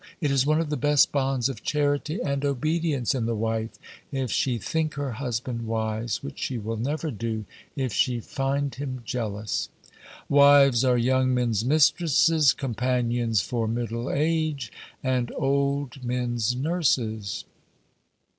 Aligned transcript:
It 0.19 0.31
is 0.31 0.47
one 0.47 0.59
of 0.59 0.71
the 0.71 0.77
best 0.77 1.11
bonds 1.11 1.47
of 1.47 1.61
charity 1.61 2.19
and 2.23 2.43
obedience 2.43 3.13
in 3.13 3.27
the 3.27 3.35
wife 3.35 3.77
if 4.11 4.31
she 4.31 4.57
think 4.57 4.95
her 4.95 5.11
husband 5.11 5.67
wise, 5.67 6.23
which 6.23 6.39
she 6.39 6.57
will 6.57 6.75
never 6.77 7.11
do 7.11 7.45
if 7.75 7.93
she 7.93 8.19
find 8.19 8.73
him 8.73 9.01
jealous. 9.05 9.69
"Wives 10.27 10.83
are 10.83 10.97
young 10.97 11.35
men's 11.35 11.63
mistresses, 11.63 12.51
companions 12.51 13.41
for 13.43 13.67
middle 13.67 14.09
age, 14.11 14.71
and 15.03 15.31
old 15.37 16.03
men's 16.03 16.55
nurses." 16.55 17.45